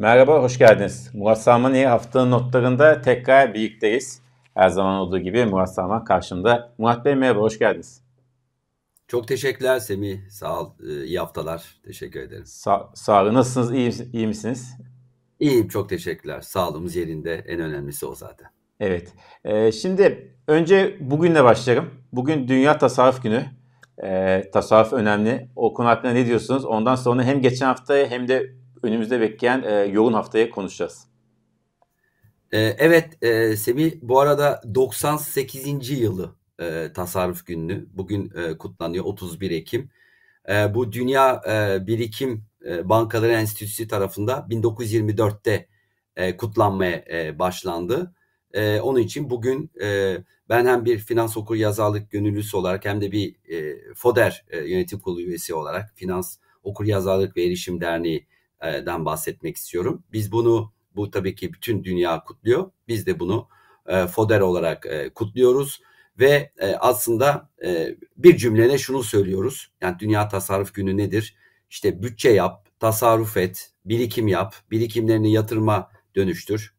[0.00, 1.10] Merhaba, hoş geldiniz.
[1.14, 4.22] Murat Salmani haftanın notlarında tekrar birlikteyiz.
[4.54, 6.72] Her zaman olduğu gibi Murat Salman karşımda.
[6.78, 8.02] Murat Bey merhaba, hoş geldiniz.
[9.08, 10.28] Çok teşekkürler Semih.
[10.30, 10.70] Sağ ol.
[10.88, 11.80] Ee, iyi haftalar.
[11.84, 12.46] Teşekkür ederim.
[12.46, 13.34] Sa sağ olun.
[13.34, 13.72] Nasılsınız?
[13.74, 14.76] İyi, iyi misiniz?
[15.40, 15.68] İyiyim.
[15.68, 16.40] Çok teşekkürler.
[16.40, 17.44] Sağlığımız yerinde.
[17.48, 18.48] En önemlisi o zaten.
[18.80, 19.12] Evet.
[19.44, 21.90] Ee, şimdi önce bugünle başlayalım.
[22.12, 23.46] Bugün Dünya Tasarruf Günü.
[24.04, 25.48] Ee, tasarruf önemli.
[25.56, 26.64] O konu hakkında ne diyorsunuz?
[26.64, 31.10] Ondan sonra hem geçen haftaya hem de önümüzde bekleyen e, yoğun haftaya konuşacağız.
[32.52, 35.90] Ee, evet e, Semih bu arada 98.
[35.90, 39.90] yılı e, tasarruf günü bugün e, kutlanıyor 31 Ekim.
[40.48, 45.68] E, bu Dünya e, Birikim e, Bankaları Enstitüsü tarafında 1924'te
[46.16, 48.14] e, kutlanmaya e, başlandı.
[48.52, 50.16] E, onun için bugün e,
[50.48, 54.98] ben hem bir finans okur yazarlık gönüllüsü olarak hem de bir e, FODER e, yönetim
[54.98, 57.80] kurulu üyesi olarak Finans Okur Yazarlık ve Erişim
[58.62, 60.02] Derneği'den bahsetmek istiyorum.
[60.12, 62.70] Biz bunu bu tabii ki bütün dünya kutluyor.
[62.88, 63.48] Biz de bunu
[63.86, 65.82] e, FODER olarak e, kutluyoruz
[66.18, 69.72] ve e, aslında e, bir cümleyle şunu söylüyoruz.
[69.80, 71.36] Yani Dünya Tasarruf Günü nedir?
[71.70, 76.74] İşte bütçe yap, tasarruf et, birikim yap, birikimlerini yatırıma dönüştür.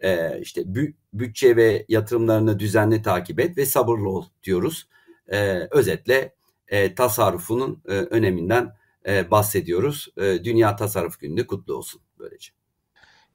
[0.00, 4.88] E, işte bü, bütçe ve yatırımlarını düzenli takip et ve sabırlı ol diyoruz.
[5.32, 6.34] E, özetle
[6.68, 8.72] e, tasarrufunun e, öneminden
[9.08, 10.08] e, bahsediyoruz.
[10.16, 12.52] E, Dünya Tasarruf Günü kutlu olsun böylece.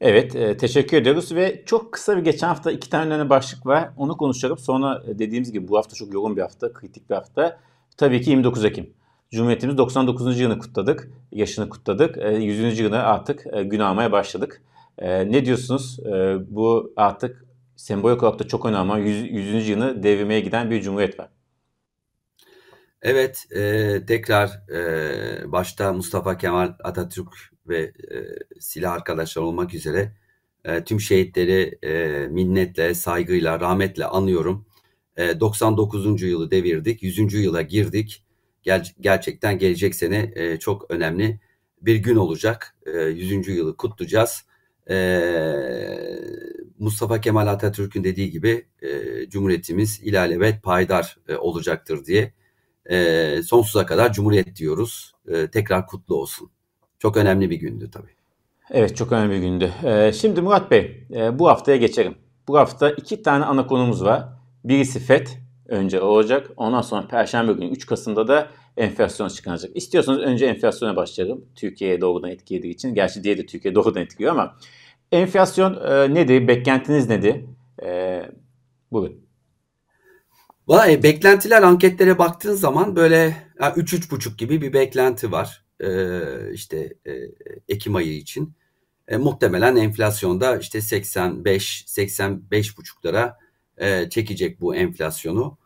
[0.02, 3.90] Evet, e, teşekkür ediyoruz ve çok kısa bir geçen hafta iki tane önemli başlık var.
[3.98, 4.58] Onu konuşalım.
[4.58, 7.60] Sonra e, dediğimiz gibi bu hafta çok yoğun bir hafta, kritik bir hafta.
[7.98, 8.94] Tabii ki 29 Ekim.
[9.32, 10.40] Cumhuriyetimiz 99.
[10.40, 12.18] yılını kutladık, yaşını kutladık.
[12.18, 12.80] E, 100.
[12.80, 14.62] yılını artık gün almaya başladık.
[15.02, 16.00] Ne diyorsunuz?
[16.50, 19.32] Bu artık sembolik olarak da çok önemli ama 100.
[19.32, 19.70] 100.
[19.70, 21.30] yılını devirmeye giden bir cumhuriyet var.
[23.02, 27.34] Evet, e, tekrar e, başta Mustafa Kemal Atatürk
[27.68, 28.18] ve e,
[28.60, 30.14] silah arkadaşlar olmak üzere
[30.66, 34.66] e, tüm şehitleri e, minnetle, saygıyla, rahmetle anıyorum.
[35.18, 36.22] E, 99.
[36.22, 37.34] yılı devirdik, 100.
[37.34, 38.24] yıla girdik.
[38.64, 41.40] Ger gerçekten gelecek sene e, çok önemli
[41.82, 42.76] bir gün olacak.
[42.86, 43.48] E, 100.
[43.48, 44.46] yılı kutlayacağız.
[44.90, 44.96] E,
[46.80, 48.90] Mustafa Kemal Atatürk'ün dediği gibi e,
[49.30, 52.34] Cumhuriyetimiz ilelebet payidar e, olacaktır diye
[52.90, 55.14] e, sonsuza kadar Cumhuriyet diyoruz.
[55.28, 56.50] E, tekrar kutlu olsun.
[57.00, 58.20] Çok önemli bir gündü tabii.
[58.72, 59.72] Evet çok önemli bir gündü.
[59.84, 62.16] Ee, şimdi Murat Bey e, bu haftaya geçelim.
[62.48, 64.24] Bu hafta iki tane ana konumuz var.
[64.64, 65.28] Birisi FED
[65.68, 66.52] önce olacak.
[66.58, 69.72] Ondan sonra Perşembe günü 3 Kasım'da da enflasyon çıkacak.
[69.76, 71.46] İstiyorsanız önce enflasyona başlayalım.
[71.56, 72.94] Türkiye'ye doğrudan etkilediği için.
[72.94, 74.56] Gerçi diye de Türkiye doğrudan etkiliyor ama
[75.12, 76.48] enflasyon e, nedir?
[76.48, 77.36] Beklentiniz nedir?
[77.84, 78.22] E,
[78.92, 79.29] buyurun.
[80.70, 85.66] Vay, beklentiler anketlere baktığın zaman böyle 3-3,5 gibi bir beklenti var.
[85.84, 87.12] Ee, işte e,
[87.70, 88.54] Ekim ayı için.
[89.08, 93.38] E, muhtemelen enflasyonda işte 85 85 buçuklara
[93.78, 95.58] e, çekecek bu enflasyonu.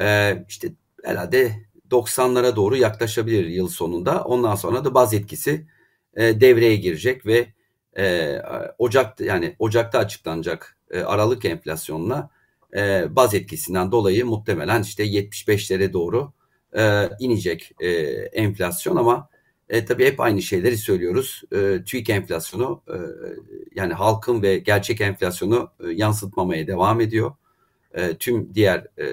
[0.00, 0.72] E, işte
[1.04, 1.52] herhalde
[1.90, 4.24] 90'lara doğru yaklaşabilir yıl sonunda.
[4.24, 5.66] Ondan sonra da baz etkisi
[6.14, 7.52] e, devreye girecek ve
[7.98, 8.36] e,
[8.78, 12.30] Ocak yani Ocak'ta açıklanacak e, Aralık enflasyonuna
[12.76, 16.32] e, baz etkisinden dolayı muhtemelen işte 75'lere doğru
[16.76, 17.90] e, inecek e,
[18.32, 19.28] enflasyon ama
[19.68, 21.42] e, tabii hep aynı şeyleri söylüyoruz.
[21.52, 22.96] E, TÜİK enflasyonu e,
[23.74, 27.32] yani halkın ve gerçek enflasyonu e, yansıtmamaya devam ediyor.
[27.94, 29.06] E, tüm diğer e,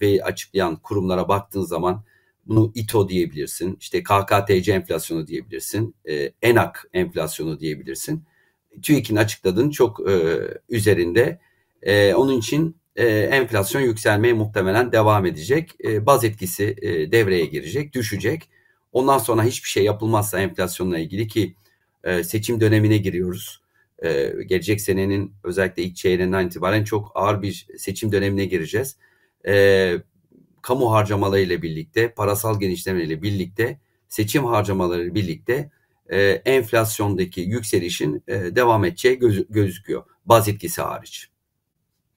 [0.00, 2.04] ve açıklayan kurumlara baktığın zaman
[2.46, 8.24] bunu İTO diyebilirsin, işte KKTC enflasyonu diyebilirsin, e, ENAK enflasyonu diyebilirsin.
[8.82, 10.38] TÜİK'in açıkladığının çok e,
[10.68, 11.38] üzerinde.
[11.82, 15.70] E, onun için e, enflasyon yükselmeye muhtemelen devam edecek.
[15.84, 18.48] E, baz etkisi e, devreye girecek, düşecek.
[18.92, 21.56] Ondan sonra hiçbir şey yapılmazsa enflasyonla ilgili ki
[22.04, 23.62] e, seçim dönemine giriyoruz.
[24.04, 28.96] E, gelecek senenin özellikle ilk çeyreğinden itibaren çok ağır bir seçim dönemine gireceğiz.
[29.46, 29.94] E,
[30.62, 35.70] kamu harcamalarıyla birlikte, parasal genişlemeyle birlikte, seçim harcamaları birlikte
[36.10, 40.02] e, enflasyondaki yükselişin e, devam edeceği göz, gözüküyor.
[40.26, 41.31] Baz etkisi hariç.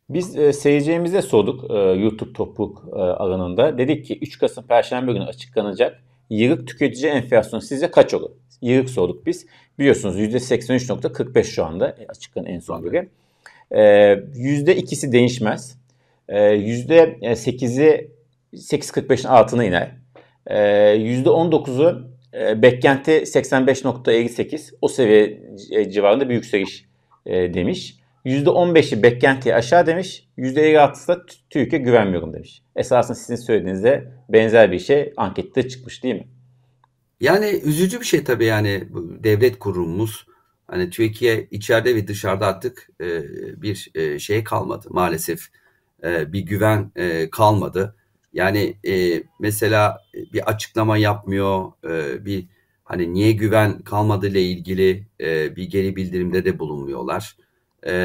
[0.10, 3.78] Biz e, seyircilerimize sorduk e, YouTube topluluk e, alanında.
[3.78, 8.32] Dedik ki 3 Kasım Perşembe günü açıklanacak yıllık tüketici enflasyonu sizce kaç olur?
[8.62, 9.46] Yıllık sorduk biz.
[9.80, 13.10] Biliyorsunuz %83.45 şu anda e, açıklanan en son veri.
[13.72, 13.80] Ee,
[14.36, 15.78] %2'si değişmez.
[16.30, 18.12] Ee, %8'i
[18.54, 19.92] 8.45'in altına iner.
[20.48, 20.58] Ee,
[20.98, 25.42] %19'u e, beklenti 85.58 o seviye
[25.72, 26.86] e, civarında bir yükseliş
[27.26, 27.96] e, demiş.
[28.26, 30.28] %15'i beklentiye aşağı demiş.
[30.38, 32.64] %56'sı da TÜİK'e güvenmiyorum demiş.
[32.76, 36.28] Esasında sizin söylediğinizde benzer bir şey ankette çıkmış değil mi?
[37.22, 38.84] Yani üzücü bir şey tabii yani
[39.24, 40.26] devlet kurumumuz
[40.68, 43.24] Hani Türkiye içeride ve dışarıda artık e,
[43.62, 45.48] bir e, şey kalmadı maalesef.
[46.04, 47.96] E, bir güven e, kalmadı.
[48.34, 49.98] Yani e, mesela
[50.34, 52.48] bir açıklama yapmıyor, e, bir
[52.84, 57.38] hani niye güven kalmadı ile ilgili e, bir geri bildirimde de bulunmuyorlar.
[57.88, 57.96] E,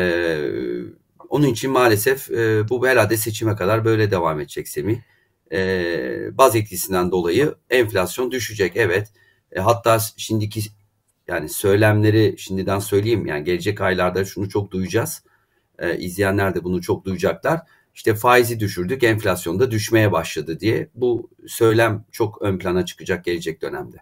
[1.28, 4.98] onun için maalesef e, bu herhalde seçime kadar böyle devam edecek Semih.
[5.52, 9.08] E, baz etkisinden dolayı enflasyon düşecek evet.
[9.52, 10.60] E, hatta şimdiki
[11.28, 15.24] yani söylemleri şimdiden söyleyeyim yani gelecek aylarda şunu çok duyacağız.
[15.78, 17.60] E, izleyenler de bunu çok duyacaklar.
[17.94, 23.62] İşte faizi düşürdük, enflasyon da düşmeye başladı diye bu söylem çok ön plana çıkacak gelecek
[23.62, 23.96] dönemde.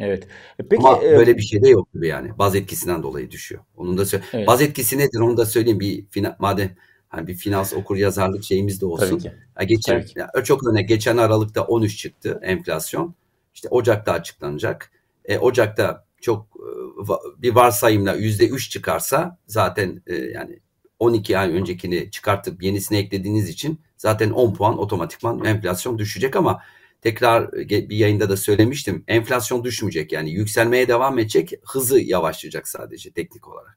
[0.00, 0.26] Evet.
[0.58, 2.38] E, peki, Ama e, böyle bir şey de yok gibi yani.
[2.38, 3.62] Baz etkisinden dolayı düşüyor.
[3.76, 4.24] Onun da söyle.
[4.32, 4.46] Evet.
[4.46, 5.80] Baz etkisi nedir onu da söyleyeyim.
[5.80, 6.70] Bir fina, madem
[7.08, 9.08] hani bir finans okur yazarlık şeyimiz de olsun.
[9.08, 9.32] Tabii ki.
[9.58, 10.18] Ya geçen Tabii ki.
[10.18, 13.14] Ya çok örnek geçen Aralık'ta 13 çıktı enflasyon.
[13.54, 14.90] İşte Ocak'ta açıklanacak.
[15.24, 20.58] E, Ocak'ta çok e, bir varsayımla yüzde üç çıkarsa zaten e, yani
[20.98, 26.62] 12 ay öncekini çıkartıp yenisini eklediğiniz için zaten 10 puan otomatikman enflasyon düşecek ama
[27.02, 29.04] tekrar bir yayında da söylemiştim.
[29.08, 31.52] Enflasyon düşmeyecek yani yükselmeye devam edecek.
[31.66, 33.76] Hızı yavaşlayacak sadece teknik olarak.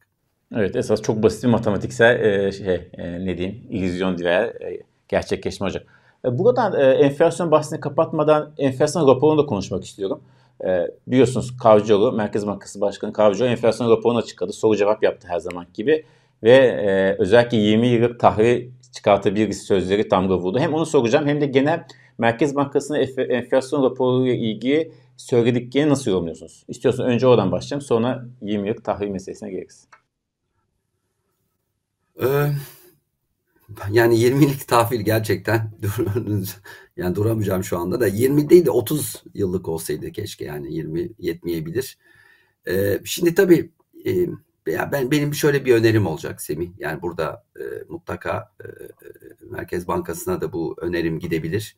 [0.56, 5.66] Evet esas çok basit bir matematiksel e, şey e, ne diyeyim illüzyon veya e, gerçekleşme
[5.66, 5.86] olacak.
[6.26, 10.22] E, buradan e, enflasyon bahsini kapatmadan enflasyon raporunu da konuşmak istiyorum.
[10.66, 14.54] E, biliyorsunuz Kavcıoğlu, Merkez Bankası Başkanı Kavcıoğlu enflasyon raporunu açıkladı.
[14.54, 16.06] Soru cevap yaptı her zaman gibi.
[16.44, 20.60] Ve e, özellikle 20 yıllık tahvil çıkartabiliriz sözleri damga vurdu.
[20.60, 21.84] Hem onu soracağım hem de genel
[22.18, 23.00] Merkez Bankası'nın
[23.30, 26.66] enflasyon raporuyla ilgili söylediklerini nasıl yorumluyorsunuz?
[26.68, 29.88] İstiyorsan önce oradan başlayalım sonra 20 yıllık tahvil meselesine geliriz.
[32.22, 32.52] Ee,
[33.92, 35.72] yani 20'lik tahvil gerçekten
[36.98, 41.98] yani duramayacağım şu anda da 20 değil de 30 yıllık olsaydı keşke yani 20 yetmeyebilir.
[42.68, 43.72] Ee, şimdi tabii
[44.06, 44.12] e,
[44.68, 46.70] ya ben benim şöyle bir önerim olacak Semih.
[46.78, 48.68] Yani burada e, mutlaka e,
[49.42, 51.78] Merkez Bankası'na da bu önerim gidebilir.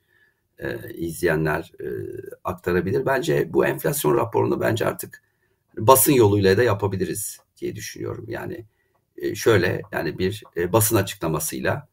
[0.60, 1.88] E, izleyenler e,
[2.44, 3.06] aktarabilir.
[3.06, 5.24] Bence bu enflasyon raporunu bence artık
[5.78, 8.25] basın yoluyla da yapabiliriz diye düşünüyorum.
[8.28, 8.66] Yani
[9.18, 11.88] e, şöyle yani bir e, basın açıklamasıyla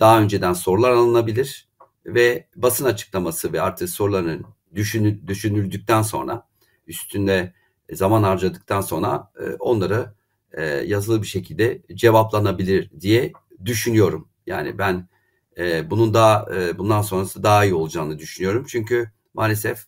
[0.00, 1.68] daha önceden sorular alınabilir
[2.06, 6.46] ve basın açıklaması ve artık soruların düşünü, düşünüldükten sonra
[6.86, 7.52] üstünde
[7.92, 10.14] zaman harcadıktan sonra e, onları
[10.52, 13.32] e, yazılı bir şekilde cevaplanabilir diye
[13.64, 14.28] düşünüyorum.
[14.46, 15.08] Yani ben
[15.58, 18.64] e, bunun daha e, bundan sonrası daha iyi olacağını düşünüyorum.
[18.68, 19.86] Çünkü maalesef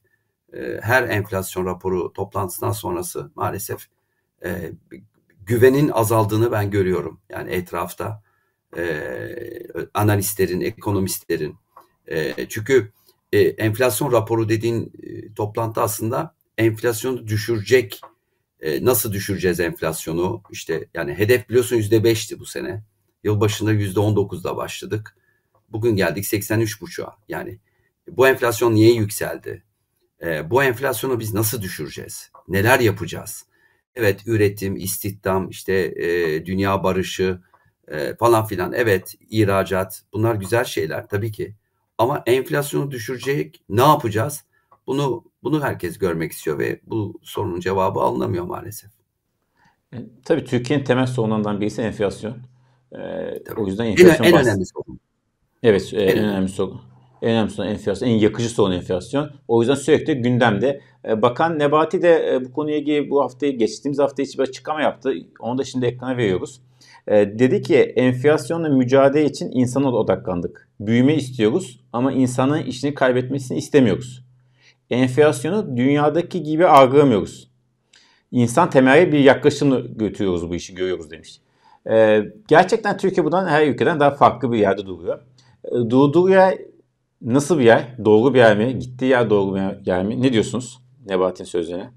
[0.52, 3.86] e, her enflasyon raporu toplantısından sonrası maalesef
[4.44, 4.72] e,
[5.46, 7.20] güvenin azaldığını ben görüyorum.
[7.30, 8.22] Yani etrafta
[8.76, 9.02] e,
[9.94, 11.56] analistlerin, ekonomistlerin.
[12.06, 12.92] E, çünkü
[13.32, 18.00] e, enflasyon raporu dediğin e, toplantı aslında enflasyonu düşürecek.
[18.60, 20.42] E, nasıl düşüreceğiz enflasyonu?
[20.50, 22.82] İşte yani hedef biliyorsun yüzde beşti bu sene.
[23.24, 25.16] Yıl başında yüzde on dokuzda başladık.
[25.72, 27.16] Bugün geldik 83,5'a.
[27.28, 27.58] Yani
[28.08, 29.64] bu enflasyon niye yükseldi?
[30.22, 32.30] E, bu enflasyonu biz nasıl düşüreceğiz?
[32.48, 33.46] Neler yapacağız?
[33.94, 37.40] Evet üretim, istihdam, işte e, dünya barışı
[37.88, 38.72] e, falan filan.
[38.72, 41.54] Evet ihracat bunlar güzel şeyler tabii ki.
[41.98, 44.44] Ama enflasyonu düşürecek ne yapacağız?
[44.86, 48.90] Bunu bunu herkes görmek istiyor ve bu sorunun cevabı alınamıyor maalesef.
[49.92, 52.36] E, tabii Türkiye'nin temel sorunlarından birisi enflasyon.
[52.92, 52.98] E,
[53.56, 55.00] o yüzden enflasyon en, en önemli sorun.
[55.62, 56.80] Evet, en, en önemli sorun.
[57.22, 59.30] En önemli sorun enflasyon, en yakıcı sorun enflasyon.
[59.48, 60.80] O yüzden sürekli gündemde.
[61.08, 65.12] E, Bakan Nebati de e, bu konuya ilgili bu hafta, geçtiğimiz hafta hiçbir açıklama yaptı.
[65.40, 66.60] Onu da şimdi ekrana veriyoruz.
[67.08, 70.68] E, dedi ki enflasyonla mücadele için insana odaklandık.
[70.80, 74.24] Büyüme istiyoruz ama insanın işini kaybetmesini istemiyoruz.
[74.90, 77.50] Enflasyonu dünyadaki gibi algılamıyoruz.
[78.30, 81.40] İnsan temelli bir yaklaşımla götürüyoruz bu işi görüyoruz demiş.
[82.48, 85.20] gerçekten Türkiye bundan her ülkeden daha farklı bir yerde duruyor.
[85.64, 86.58] E, durduğu yer
[87.22, 87.96] nasıl bir yer?
[88.04, 88.78] Doğru bir yer mi?
[88.78, 90.22] Gittiği yer doğru bir yer mi?
[90.22, 91.90] Ne diyorsunuz Nebati'nin sözlerine?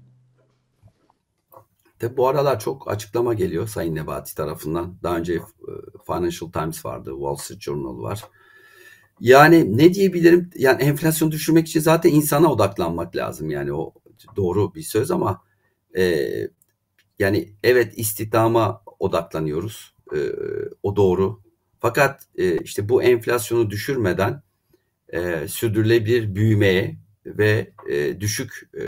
[1.98, 4.94] Tabi bu aralar çok açıklama geliyor Sayın Nebati tarafından.
[5.02, 5.40] Daha önce e,
[6.06, 8.24] Financial Times vardı, Wall Street Journal var.
[9.20, 10.50] Yani ne diyebilirim?
[10.56, 13.50] Yani enflasyon düşürmek için zaten insana odaklanmak lazım.
[13.50, 13.92] Yani o
[14.36, 15.42] doğru bir söz ama
[15.96, 16.26] e,
[17.18, 19.94] yani evet istihdama odaklanıyoruz.
[20.16, 20.18] E,
[20.82, 21.43] o doğru.
[21.84, 24.42] Fakat e, işte bu enflasyonu düşürmeden
[25.08, 28.82] e, sürdürülebilir büyümeye ve e, düşük e,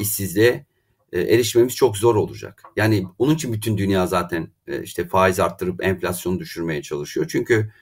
[0.00, 0.66] işsizliğe
[1.12, 2.62] e, erişmemiz çok zor olacak.
[2.76, 7.26] Yani onun için bütün dünya zaten e, işte faiz arttırıp enflasyonu düşürmeye çalışıyor.
[7.30, 7.72] Çünkü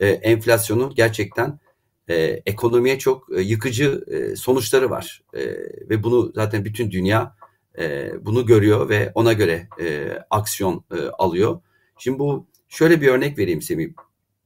[0.00, 1.58] e, enflasyonun gerçekten
[2.08, 2.14] e,
[2.46, 5.22] ekonomiye çok e, yıkıcı e, sonuçları var.
[5.32, 5.40] E,
[5.90, 7.36] ve bunu zaten bütün dünya
[7.78, 11.60] e, bunu görüyor ve ona göre e, aksiyon e, alıyor.
[11.98, 13.88] Şimdi bu şöyle bir örnek vereyim Semih.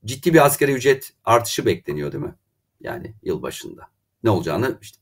[0.04, 2.34] Ciddi bir asgari ücret artışı bekleniyor değil mi?
[2.80, 3.88] Yani yıl başında.
[4.24, 4.98] Ne olacağını işte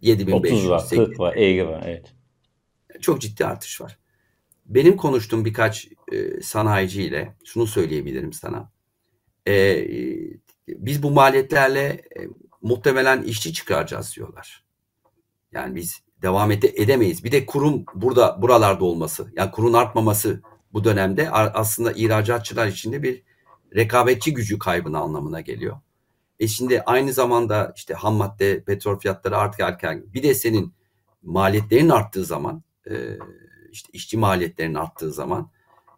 [0.00, 2.14] 7500, 30 var, 40 var, 50 var evet.
[3.00, 3.98] Çok ciddi artış var.
[4.66, 8.72] Benim konuştuğum birkaç e, sanayiciyle şunu söyleyebilirim sana.
[9.48, 9.84] E,
[10.68, 12.28] biz bu maliyetlerle e,
[12.62, 14.64] muhtemelen işçi çıkaracağız diyorlar.
[15.52, 17.24] Yani biz devam ede edemeyiz.
[17.24, 20.42] Bir de kurum burada buralarda olması, yani kurun artmaması
[20.74, 23.22] bu dönemde aslında ihracatçılar için de bir
[23.76, 25.76] rekabetçi gücü kaybını anlamına geliyor.
[26.40, 30.74] E şimdi aynı zamanda işte ham madde, petrol fiyatları artarken bir de senin
[31.22, 33.18] maliyetlerin arttığı zaman, e,
[33.70, 35.50] işte işçi maliyetlerinin arttığı zaman,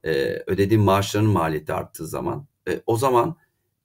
[0.04, 0.11] e,
[0.47, 3.37] ödediğin maaşların maliyeti arttığı zaman, e, o zaman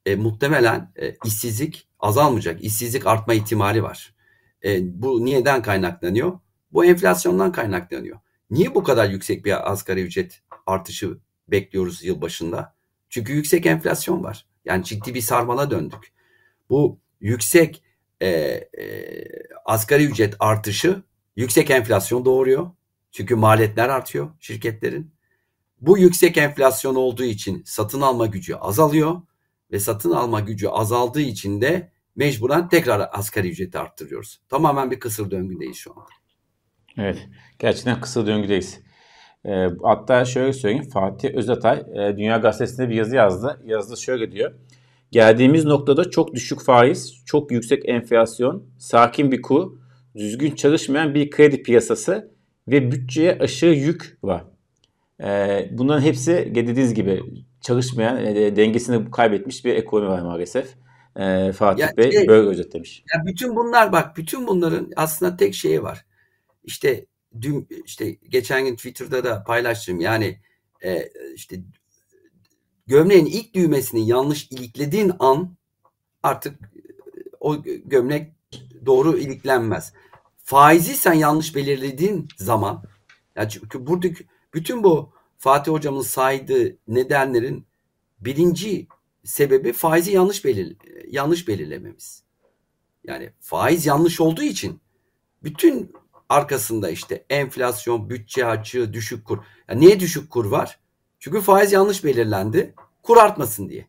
[0.06, 4.16] e, muhtemelen e, işsizlik azalmayacak, işsizlik artma ihtimali var.
[4.64, 6.40] E, bu niyeden kaynaklanıyor?
[6.74, 8.20] Bu enflasyondan kaynaklanıyor.
[8.52, 11.18] Niye bu kadar yüksek bir asgari ücret artışı
[11.48, 12.76] bekliyoruz yıl başında?
[13.10, 14.46] Çünkü yüksek enflasyon var.
[14.66, 16.14] Yani ciddi bir sarmala döndük.
[16.70, 17.84] Bu yüksek
[18.22, 18.66] e, e,
[19.66, 21.04] asgari ücret artışı
[21.36, 22.72] yüksek enflasyon doğuruyor.
[23.12, 25.12] Çünkü maliyetler artıyor şirketlerin.
[25.82, 29.22] Bu yüksek enflasyon olduğu için satın alma gücü azalıyor
[29.72, 34.42] ve satın alma gücü azaldığı için de mecburen tekrar asgari ücreti arttırıyoruz.
[34.50, 36.21] Tamamen bir kısır döngüdeyiz şu an.
[36.98, 37.28] Evet,
[37.60, 38.80] gerçekten kısır döngüdeyiz.
[39.46, 43.62] E, hatta şöyle söyleyeyim, Fatih Özatay e, Dünya Gazetesi'nde bir yazı yazdı.
[43.66, 44.52] Yazdı şöyle diyor.
[45.12, 49.72] Geldiğimiz noktada çok düşük faiz, çok yüksek enflasyon, sakin bir kur,
[50.16, 52.32] düzgün çalışmayan bir kredi piyasası
[52.68, 54.44] ve bütçeye aşırı yük var.
[55.24, 57.24] E, bunların hepsi dediğiniz gibi
[57.62, 60.76] çalışmayan, e, dengesini kaybetmiş bir ekonomi var maalesef.
[61.16, 63.04] E, Fatih yani Bey şey, böyle özetlemiş.
[63.16, 66.06] Ya bütün bunlar bak, bütün bunların aslında tek şeyi var.
[66.64, 67.06] İşte
[67.42, 70.00] dün işte geçen gün Twitter'da da paylaştım.
[70.00, 70.40] Yani
[70.84, 71.62] e, işte
[72.88, 75.56] gömleğin ilk düğmesini yanlış iliklediğin an
[76.24, 76.60] artık
[77.40, 78.34] o gömlek
[78.86, 79.94] doğru iliklenmez.
[80.44, 82.84] Faizi sen yanlış belirlediğin zaman
[83.36, 87.66] yani çünkü buradaki bütün bu Fatih hocamın saydığı nedenlerin
[88.20, 88.88] birinci
[89.24, 90.78] sebebi faizi yanlış belir
[91.08, 92.24] yanlış belirlememiz.
[93.04, 94.82] Yani faiz yanlış olduğu için
[95.44, 95.94] bütün
[96.32, 99.38] arkasında işte enflasyon, bütçe açığı, düşük kur.
[99.70, 100.80] Yani niye düşük kur var?
[101.20, 102.74] Çünkü faiz yanlış belirlendi.
[103.04, 103.88] Kur artmasın diye.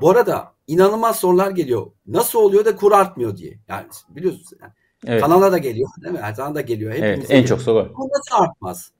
[0.00, 1.86] Bu arada inanılmaz sorular geliyor.
[2.06, 3.58] Nasıl oluyor da kur artmıyor diye.
[3.68, 4.72] Yani biliyorsunuz yani.
[5.06, 5.22] Evet.
[5.22, 6.20] Kanala da geliyor değil mi?
[6.36, 6.92] Sana da geliyor.
[6.92, 7.48] Hepimiz evet, en geliyor.
[7.48, 7.92] çok soru.
[7.92, 8.92] Kur nasıl artmaz?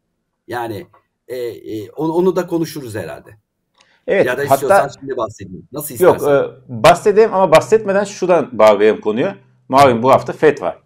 [0.48, 0.86] Yani
[1.28, 3.30] e, e, onu, onu da konuşuruz herhalde.
[4.06, 5.68] Evet, ya da hatta şimdi bahsedeyim.
[5.72, 6.30] Nasıl istersen.
[6.30, 9.32] Yok, e, bahsedeyim ama bahsetmeden şuradan bağlayalım konuyu.
[9.68, 10.81] Malum bu hafta FED var.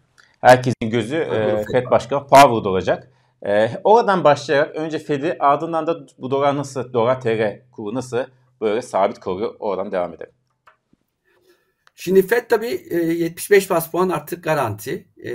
[0.47, 3.13] Herkesin gözü e, FED Başkanı Powell'da olacak.
[3.47, 8.19] E, oradan başlayarak önce FED'i ardından da bu dolar nasıl, dolar TL kuru nasıl
[8.61, 10.33] böyle sabit kalıyor oradan devam edelim.
[11.95, 15.09] Şimdi FED tabii e, 75 bas puan artık garanti.
[15.25, 15.31] E,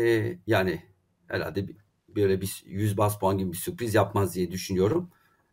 [0.48, 0.82] yani
[1.28, 1.66] herhalde
[2.10, 5.10] böyle bir 100 bas puan gibi bir sürpriz yapmaz diye düşünüyorum.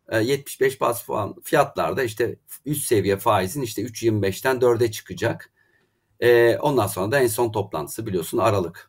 [0.09, 2.35] E, 75 bas puan fiyatlarda işte
[2.65, 5.51] üst seviye faizin işte 3.25'ten 4'e çıkacak.
[6.19, 8.88] E, ondan sonra da en son toplantısı biliyorsun Aralık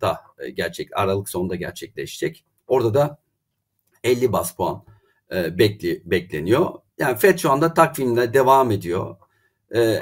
[0.00, 2.44] da e, gerçek Aralık sonunda gerçekleşecek.
[2.66, 3.18] Orada da
[4.04, 4.84] 50 bas puan
[5.32, 6.70] e, bekli, bekleniyor.
[6.98, 9.16] Yani FED şu anda takvimle devam ediyor.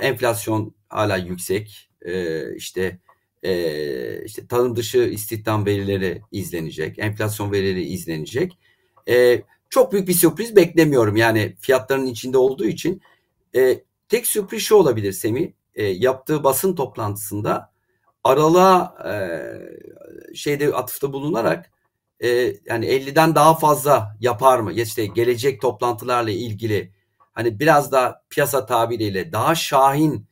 [0.00, 1.90] Enflasyon hala yüksek.
[2.56, 2.98] İşte
[4.24, 6.98] işte tarım dışı istihdam verileri izlenecek.
[6.98, 8.58] Enflasyon verileri izlenecek.
[9.70, 11.16] Çok büyük bir sürpriz beklemiyorum.
[11.16, 13.02] Yani fiyatların içinde olduğu için.
[14.08, 15.50] Tek sürpriz şu olabilir Semih.
[15.76, 17.72] Yaptığı basın toplantısında
[18.26, 21.70] aralığa e, şeyde atıfta bulunarak
[22.20, 22.28] e,
[22.64, 24.72] yani 50'den daha fazla yapar mı?
[24.72, 26.92] İşte gelecek toplantılarla ilgili
[27.32, 30.26] hani biraz da piyasa tabiriyle daha şahin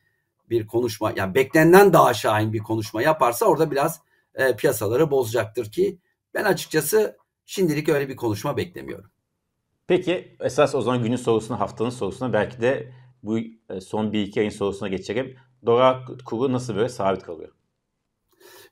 [0.51, 4.01] bir konuşma yani beklenenden daha şahin bir konuşma yaparsa orada biraz
[4.35, 5.99] e, piyasaları bozacaktır ki
[6.35, 9.11] ben açıkçası şimdilik öyle bir konuşma beklemiyorum.
[9.87, 14.41] Peki esas o zaman günün sorusuna haftanın sorusuna belki de bu e, son bir iki
[14.41, 15.37] ayın sorusuna geçelim.
[15.67, 17.53] Dolar kuru nasıl böyle sabit kalıyor?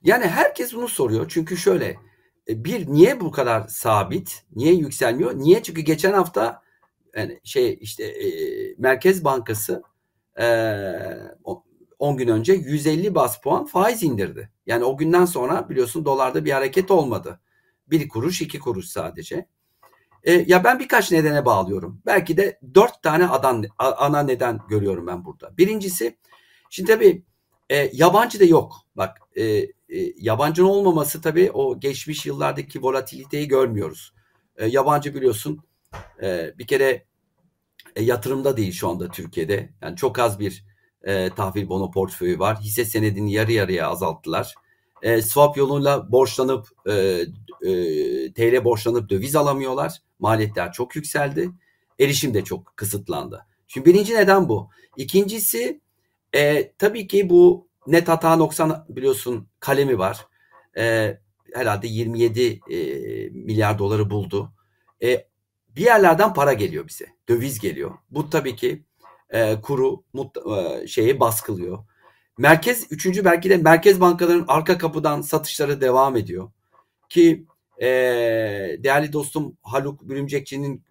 [0.05, 1.27] Yani herkes bunu soruyor.
[1.29, 1.97] Çünkü şöyle
[2.49, 4.45] e, bir niye bu kadar sabit?
[4.57, 5.39] Niye yükselmiyor?
[5.39, 5.63] Niye?
[5.63, 6.63] Çünkü geçen hafta
[7.17, 8.29] yani şey işte e,
[8.79, 9.83] Merkez Bankası
[10.41, 10.47] e,
[11.99, 14.51] 10 gün önce 150 bas puan faiz indirdi.
[14.67, 17.41] Yani o günden sonra biliyorsun dolarda bir hareket olmadı.
[17.87, 19.47] Bir kuruş iki kuruş sadece.
[20.25, 22.03] E, ya ben birkaç nedene bağlıyorum.
[22.07, 25.57] Belki de dört tane adan, ana neden görüyorum ben burada.
[25.57, 26.19] Birincisi
[26.71, 27.23] şimdi tabii
[27.71, 28.77] e, yabancı da yok.
[28.97, 29.67] Bak e,
[30.17, 34.15] yabancının olmaması tabii o geçmiş yıllardaki volatiliteyi görmüyoruz.
[34.57, 35.63] E, yabancı biliyorsun
[36.23, 37.05] e, bir kere
[37.97, 39.71] e, yatırımda değil şu anda Türkiye'de.
[39.83, 40.65] Yani çok az bir
[41.03, 42.61] e, tahvil bono portföyü var.
[42.61, 44.55] Hisse senedini yarı yarıya azalttılar.
[45.03, 47.73] E, swap yoluyla borçlanıp e, e,
[48.33, 49.93] TL borçlanıp döviz alamıyorlar.
[50.19, 51.51] Maliyetler çok yükseldi.
[52.01, 53.47] Erişim de çok kısıtlandı.
[53.69, 54.71] Şimdi birinci neden bu.
[54.97, 55.81] İkincisi
[56.35, 60.27] e, tabii ki bu net hata 90 biliyorsun kalemi var.
[60.77, 61.19] E,
[61.55, 62.77] herhalde 27 e,
[63.31, 64.53] milyar doları buldu.
[65.03, 65.27] E,
[65.69, 67.07] bir yerlerden para geliyor bize.
[67.29, 67.91] Döviz geliyor.
[68.11, 68.85] Bu tabii ki
[69.31, 71.79] e, kuru mut, e, şeyi baskılıyor.
[72.39, 76.51] Merkez üçüncü belki de merkez bankaların arka kapıdan satışları devam ediyor.
[77.09, 77.47] Ki
[77.79, 77.87] e,
[78.79, 80.85] değerli dostum Haluk Bürümcekçi'nin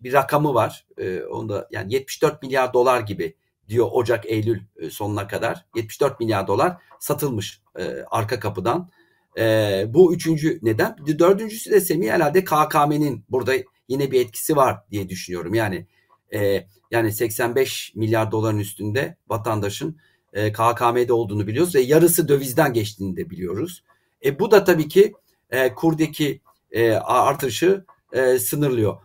[0.00, 0.86] bir rakamı var.
[0.98, 3.36] E, onda yani 74 milyar dolar gibi
[3.70, 8.90] diyor Ocak Eylül e, sonuna kadar 74 milyar dolar satılmış e, arka kapıdan.
[9.38, 10.96] E, bu üçüncü neden.
[11.18, 13.52] Dördüncüsü de Semih herhalde KKM'nin burada
[13.88, 15.54] yine bir etkisi var diye düşünüyorum.
[15.54, 15.86] Yani
[16.34, 19.98] e, yani 85 milyar doların üstünde vatandaşın
[20.32, 23.84] e, KKM'de olduğunu biliyoruz ve yarısı dövizden geçtiğini de biliyoruz.
[24.24, 25.14] E, bu da tabii ki
[25.50, 26.40] e, kurdaki
[26.72, 28.96] e, artışı e, sınırlıyor.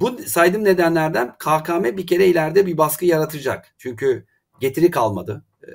[0.00, 3.74] Bu saydığım nedenlerden KKM bir kere ileride bir baskı yaratacak.
[3.78, 4.26] Çünkü
[4.60, 5.68] getiri kalmadı e,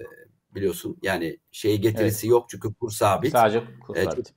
[0.55, 0.97] biliyorsun.
[1.01, 2.31] Yani şey getirisi evet.
[2.31, 3.31] yok çünkü kur sabit.
[3.31, 4.29] Sadece kur sabit.
[4.29, 4.33] E,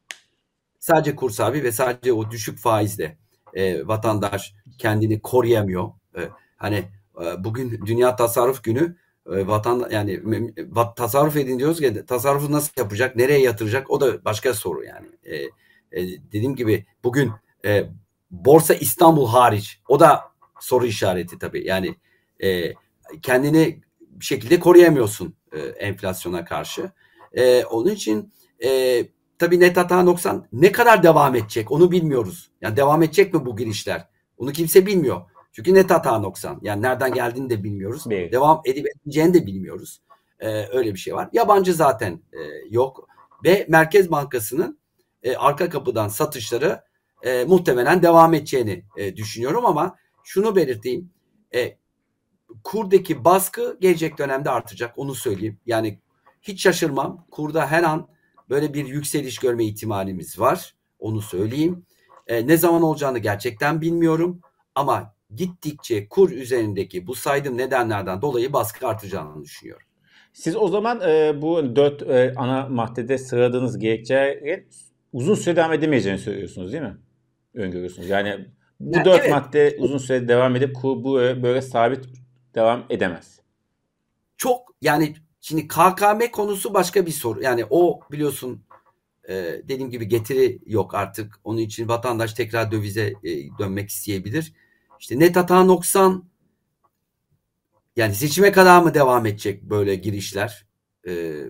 [0.79, 3.19] sadece kur sabit ve sadece o düşük faizle
[3.55, 5.91] e, vatandaş kendini koruyamıyor.
[6.17, 6.21] E,
[6.57, 6.85] hani
[7.25, 8.97] e, bugün Dünya Tasarruf Günü
[9.27, 10.23] e, vatan yani
[10.59, 15.07] va, tasarruf edin diyoruz ki tasarrufu nasıl yapacak, nereye yatıracak o da başka soru yani.
[15.25, 15.37] E,
[15.93, 17.33] e, dediğim gibi bugün
[17.65, 17.85] e,
[18.33, 20.23] Borsa İstanbul hariç o da
[20.61, 21.67] soru işareti tabii.
[21.67, 21.95] Yani
[22.43, 22.73] e,
[23.23, 26.91] kendini bir şekilde koruyamıyorsun e, enflasyona karşı.
[27.33, 28.33] E, onun için
[28.65, 29.03] e,
[29.39, 32.51] tabii net hata 90 ne kadar devam edecek onu bilmiyoruz.
[32.61, 34.09] Yani devam edecek mi bu girişler?
[34.39, 35.23] Onu kimse bilmiyor.
[35.53, 36.59] Çünkü net hata 90.
[36.63, 38.11] Yani nereden geldiğini de bilmiyoruz.
[38.11, 38.33] Bir.
[38.33, 40.03] Devam edip edeceğini de bilmiyoruz.
[40.41, 41.29] Ee, öyle bir şey var.
[41.33, 42.39] Yabancı zaten e,
[42.71, 43.09] yok.
[43.45, 44.79] Ve Merkez Bankası'nın
[45.23, 46.83] e, arka kapıdan satışları
[47.23, 51.11] e, muhtemelen devam edeceğini e, düşünüyorum ama şunu belirteyim.
[51.55, 51.77] E,
[52.65, 54.99] kurdaki baskı gelecek dönemde artacak.
[54.99, 55.59] Onu söyleyeyim.
[55.67, 55.99] Yani
[56.43, 57.27] hiç şaşırmam.
[57.31, 58.09] Kurda her an
[58.51, 60.75] böyle bir yükseliş görme ihtimalimiz var.
[60.99, 61.87] Onu söyleyeyim.
[62.27, 64.41] E, ne zaman olacağını gerçekten bilmiyorum.
[64.75, 69.87] Ama gittikçe kur üzerindeki bu saydığım nedenlerden dolayı baskı artacağını düşünüyorum.
[70.33, 74.69] Siz o zaman e, bu dört e, ana maddede sıradığınız gerekçelerin
[75.13, 76.97] uzun süre devam edemeyeceğini söylüyorsunuz değil mi?
[77.55, 78.09] Öngörüyorsunuz.
[78.09, 78.49] Yani
[78.81, 79.31] bu yani dört evet.
[79.31, 82.05] madde uzun süre devam edip kur bu böyle sabit
[82.55, 83.41] devam edemez.
[84.37, 87.43] Çok yani şimdi KKM konusu başka bir soru.
[87.43, 88.65] Yani o biliyorsun
[89.29, 89.35] e,
[89.69, 91.41] dediğim gibi getiri yok artık.
[91.45, 94.53] Onun için vatandaş tekrar dövize e, dönmek isteyebilir.
[95.01, 96.25] İşte net hata noksan
[97.97, 100.67] yani seçime kadar mı devam edecek böyle girişler?
[101.07, 101.45] Ee,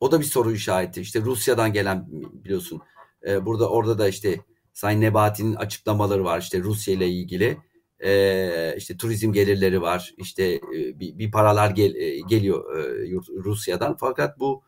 [0.00, 1.00] o da bir soru işareti.
[1.00, 2.06] İşte Rusya'dan gelen
[2.44, 2.80] biliyorsun.
[3.26, 4.40] Ee, burada orada da işte
[4.76, 6.40] Sayın Nebati'nin açıklamaları var.
[6.40, 7.58] İşte Rusya ile ilgili.
[8.04, 10.14] Ee, işte turizm gelirleri var.
[10.16, 13.10] İşte e, bir, bir paralar gel, e, geliyor e,
[13.44, 13.96] Rusya'dan.
[14.00, 14.62] Fakat bu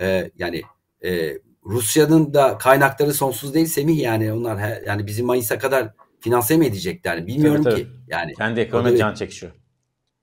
[0.00, 0.62] e, yani
[1.04, 6.56] e, Rusya'nın da kaynakları sonsuz değil Semih yani onlar he, yani bizim Mayıs'a kadar finanse
[6.56, 7.26] mi edecekler?
[7.26, 7.84] Bilmiyorum tabii, tabii.
[7.84, 7.90] ki.
[8.08, 9.52] Yani kendi ekonomi can çekişiyor.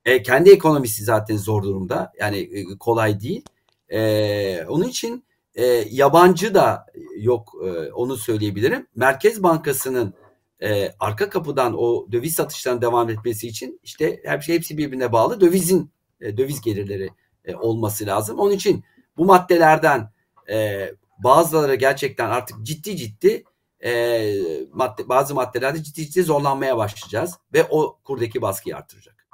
[0.05, 2.11] E, kendi ekonomisi zaten zor durumda.
[2.19, 3.45] Yani e, kolay değil.
[3.89, 6.85] E, onun için e, yabancı da
[7.17, 8.87] yok e, onu söyleyebilirim.
[8.95, 10.13] Merkez Bankası'nın
[10.61, 15.41] e, arka kapıdan o döviz satışlarının devam etmesi için işte her şey hepsi birbirine bağlı.
[15.41, 17.09] Dövizin e, döviz gelirleri
[17.45, 18.39] e, olması lazım.
[18.39, 18.83] Onun için
[19.17, 20.09] bu maddelerden
[20.49, 20.89] e,
[21.23, 23.43] bazıları gerçekten artık ciddi ciddi
[23.83, 24.33] e,
[24.71, 29.27] madde, bazı maddelerde ciddi ciddi zorlanmaya başlayacağız ve o kurdaki baskıyı artıracak.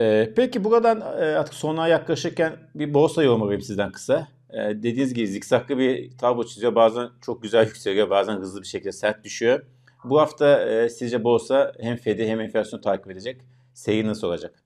[0.00, 4.28] Ee, peki buradan e, artık sona yaklaşırken bir borsa yorum alayım sizden kısa.
[4.52, 6.74] Ee, dediğiniz gibi zikzaklı bir tablo çiziyor.
[6.74, 9.66] Bazen çok güzel yükseliyor, bazen hızlı bir şekilde sert düşüyor.
[10.04, 13.40] Bu hafta e, sizce borsa hem Fed'i hem enflasyonu takip edecek.
[13.74, 14.62] Seyir nasıl olacak?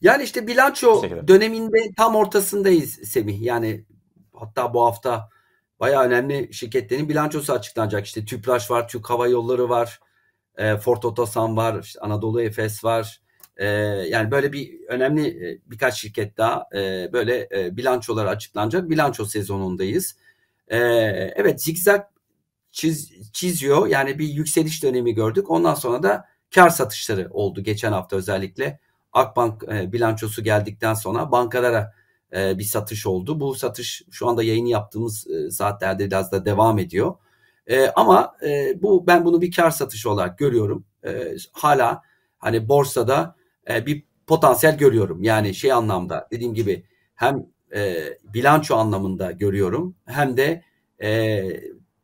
[0.00, 3.42] Yani işte bilanço döneminde tam ortasındayız Semih.
[3.42, 3.84] Yani
[4.34, 5.28] hatta bu hafta
[5.80, 8.06] bayağı önemli şirketlerin bilançosu açıklanacak.
[8.06, 10.00] İşte Tüpraş var, Türk Hava Yolları var,
[10.56, 13.20] e, Ford Otosan var, işte Anadolu Efes var.
[13.62, 13.66] E,
[14.08, 18.90] yani böyle bir önemli e, birkaç şirket daha e, böyle e, bilançoları açıklanacak.
[18.90, 20.16] Bilanço sezonundayız.
[20.68, 20.78] E,
[21.36, 22.10] evet zikzak
[22.70, 23.86] çiz, çiziyor.
[23.86, 25.50] Yani bir yükseliş dönemi gördük.
[25.50, 28.78] Ondan sonra da kar satışları oldu geçen hafta özellikle.
[29.12, 31.92] Akbank e, bilançosu geldikten sonra bankalara
[32.34, 33.40] bir satış oldu.
[33.40, 37.14] Bu satış şu anda yayını yaptığımız saatlerde biraz da devam ediyor.
[37.94, 38.36] Ama
[38.76, 40.84] bu ben bunu bir kar satışı olarak görüyorum.
[41.52, 42.02] Hala
[42.38, 43.36] hani borsada
[43.70, 45.22] e, bir potansiyel görüyorum.
[45.22, 47.94] Yani şey anlamda dediğim gibi hem e,
[48.24, 50.64] bilanço anlamında görüyorum hem de
[51.02, 51.42] e,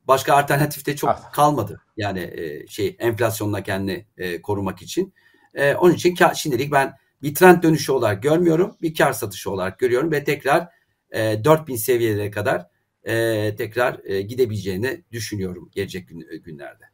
[0.08, 1.32] başka alternatifte çok ah.
[1.32, 1.80] kalmadı.
[1.96, 5.14] Yani e, şey enflasyonla kendini e, korumak için.
[5.54, 8.76] E, onun için kar, şimdilik ben bir trend dönüşü olarak görmüyorum.
[8.82, 10.68] Bir kar satışı olarak görüyorum ve tekrar
[11.10, 12.66] e, 4000 seviyelere kadar
[13.04, 16.84] e, tekrar e, gidebileceğini düşünüyorum gelecek gün, günlerde.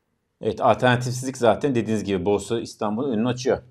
[0.40, 3.62] Evet alternatifsizlik zaten dediğiniz gibi Borsa İstanbul'un önünü açıyor.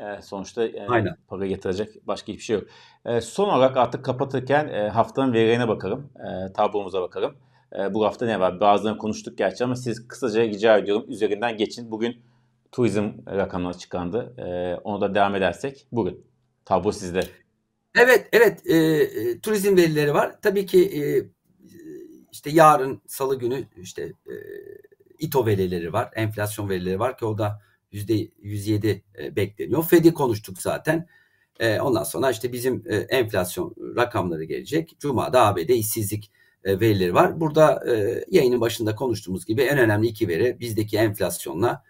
[0.00, 1.16] E, sonuçta e, Aynen.
[1.28, 2.64] para getirecek başka hiçbir şey yok.
[3.04, 6.10] E, son olarak artık kapatırken e, haftanın verilerine bakalım.
[6.16, 7.36] E, tablomuza bakalım.
[7.78, 8.60] E, bu hafta ne var?
[8.60, 11.90] Bazılarını konuştuk gerçi ama siz kısaca rica ediyorum üzerinden geçin.
[11.90, 12.22] Bugün
[12.72, 14.34] turizm rakamları çıkandı.
[14.38, 16.26] E, onu da devam edersek bugün.
[16.64, 17.20] Tablo sizde.
[17.98, 18.66] Evet, evet.
[18.66, 20.34] E, turizm verileri var.
[20.42, 21.02] Tabii ki e,
[22.32, 24.34] işte yarın salı günü işte e,
[25.18, 26.10] İTO verileri var.
[26.14, 29.84] Enflasyon verileri var ki o da %107 e, bekleniyor.
[29.84, 31.06] Fed'i konuştuk zaten.
[31.60, 34.96] E, ondan sonra işte bizim e, enflasyon rakamları gelecek.
[34.98, 36.30] Cuma'da ABD işsizlik
[36.64, 37.40] verileri var.
[37.40, 37.84] Burada
[38.30, 41.82] yayının başında konuştuğumuz gibi en önemli iki veri bizdeki enflasyonla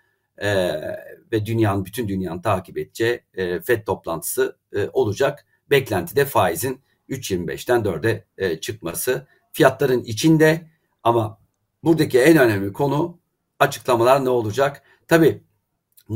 [1.32, 3.20] ve dünyanın bütün dünyanın takip edeceği
[3.64, 4.56] FED toplantısı
[4.92, 5.46] olacak.
[5.70, 9.26] Beklentide faizin 3.25'ten 4'e e, çıkması.
[9.52, 10.70] Fiyatların içinde
[11.02, 11.38] ama
[11.84, 13.18] buradaki en önemli konu
[13.58, 14.82] açıklamalar ne olacak?
[15.08, 15.42] Tabii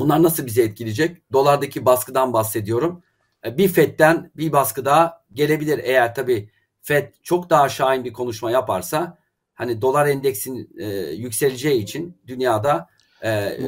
[0.00, 1.32] bunlar nasıl bizi etkileyecek?
[1.32, 3.02] Dolardaki baskıdan bahsediyorum.
[3.44, 6.50] E, bir FED'den bir baskı daha gelebilir eğer tabii
[6.82, 9.18] FED çok daha şahin bir konuşma yaparsa
[9.54, 12.88] hani dolar endeksin e, yükseleceği için dünyada
[13.22, 13.58] e, e,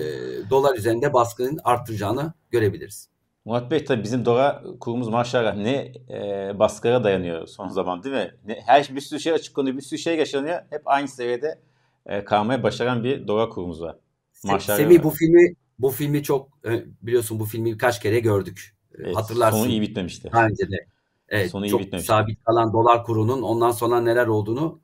[0.50, 3.08] dolar üzerinde baskının arttıracağını görebiliriz.
[3.44, 8.34] Murat Bey tabii bizim dolar kurumuz maşallah ne e, baskılara dayanıyor son zaman değil mi?
[8.46, 10.62] Ne, her bir sürü şey açıklanıyor, bir sürü şey yaşanıyor.
[10.70, 11.58] Hep aynı seviyede
[12.06, 13.96] e, kalmaya başaran bir dolar kurumuz var.
[14.44, 14.76] Maşallah.
[14.76, 18.76] Semih bu filmi bu filmi çok e, biliyorsun bu filmi kaç kere gördük.
[18.94, 19.58] E, evet, Hatırlarsın.
[19.58, 20.28] Sonu iyi bitmemişti.
[20.32, 20.86] Daha önce de.
[21.28, 22.06] Evet, Sonu çok iyi bitmemişti.
[22.06, 24.80] sabit kalan dolar kurunun ondan sonra neler olduğunu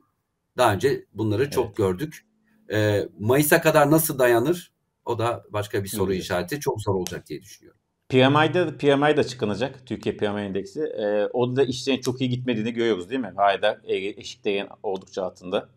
[0.57, 1.77] daha önce bunları çok evet.
[1.77, 2.25] gördük.
[2.73, 4.73] E, Mayıs'a kadar nasıl dayanır?
[5.05, 6.23] O da başka bir soru evet.
[6.23, 6.59] işareti.
[6.59, 7.79] Çok zor olacak diye düşünüyorum.
[8.09, 9.87] PMI'de PMI de açıklanacak.
[9.87, 10.81] Türkiye PMI endeksi.
[10.81, 13.33] E, o da işlerin çok iyi gitmediğini görüyoruz değil mi?
[13.35, 15.69] Hala eşiklerin oldukça altında.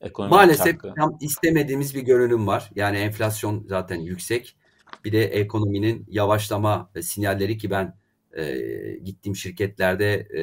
[0.00, 2.70] Ekonomik Maalesef tam istemediğimiz bir görünüm var.
[2.74, 4.56] Yani enflasyon zaten yüksek.
[5.04, 7.96] Bir de ekonominin yavaşlama sinyalleri ki ben
[8.36, 8.58] e,
[9.04, 10.42] gittiğim şirketlerde e,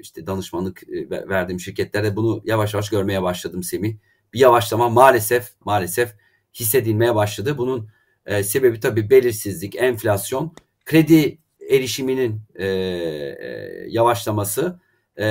[0.00, 3.96] işte danışmanlık e, verdiğim şirketlerde bunu yavaş yavaş görmeye başladım Semih.
[4.32, 6.14] Bir yavaşlama maalesef maalesef
[6.54, 7.58] hissedilmeye başladı.
[7.58, 7.88] Bunun
[8.26, 11.38] e, sebebi tabii belirsizlik, enflasyon, kredi
[11.70, 14.80] erişiminin e, e, yavaşlaması,
[15.18, 15.24] e,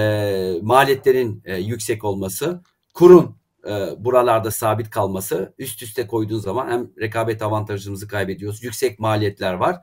[0.61, 3.35] maliyetlerin e, yüksek olması, kurun
[3.67, 8.63] e, buralarda sabit kalması üst üste koyduğun zaman hem rekabet avantajımızı kaybediyoruz.
[8.63, 9.75] Yüksek maliyetler var.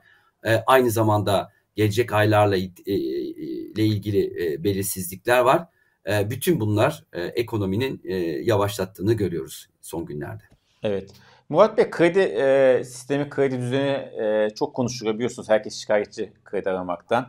[0.45, 2.61] E, aynı zamanda gelecek aylarla e,
[3.71, 5.67] ile ilgili e, belirsizlikler var.
[6.09, 10.43] E, bütün bunlar e, ekonominin e, yavaşlattığını görüyoruz son günlerde.
[10.83, 11.11] Evet.
[11.49, 13.89] Murat Bey kredi e, sistemi, kredi düzeni
[14.23, 15.49] e, çok konuşuluyor biliyorsunuz.
[15.49, 17.27] Herkes şikayetçi kredi aramaktan.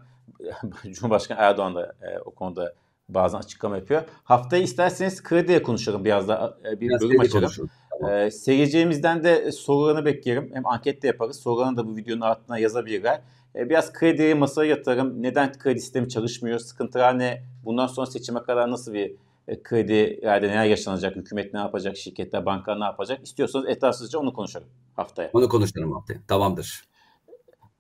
[0.91, 2.75] Cumhurbaşkanı Erdoğan da e, o konuda
[3.15, 4.03] bazen açıklama yapıyor.
[4.25, 7.71] Haftaya isterseniz krediye konuşalım biraz da e, bir biraz bölüm açalım.
[8.01, 8.17] Tamam.
[8.17, 10.51] E, seyircilerimizden de sorularını beklerim.
[10.55, 11.41] Hem anket de yaparız.
[11.41, 13.21] Sorularını da bu videonun altına yazabilirler.
[13.57, 15.23] E, biraz krediyi masaya yatırım.
[15.23, 16.59] Neden kredi sistemi çalışmıyor?
[16.59, 17.43] Sıkıntılar ne?
[17.65, 19.15] Bundan sonra seçime kadar nasıl bir
[19.49, 24.69] e, kredilerde neler yaşanacak, hükümet ne yapacak, şirketler, bankalar ne yapacak istiyorsanız etrafsızca onu konuşalım
[24.97, 25.31] haftaya.
[25.33, 26.21] Onu konuşalım haftaya.
[26.29, 26.85] Tamamdır.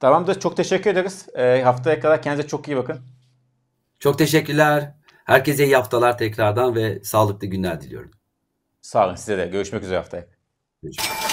[0.00, 0.40] Tamamdır.
[0.40, 1.28] Çok teşekkür ederiz.
[1.34, 3.00] E, haftaya kadar kendinize çok iyi bakın.
[3.98, 4.94] Çok teşekkürler.
[5.24, 8.10] Herkese iyi haftalar tekrardan ve sağlıklı günler diliyorum.
[8.80, 9.46] Sağ olun size de.
[9.46, 10.26] Görüşmek üzere haftaya.
[10.82, 11.31] Görüşmek üzere.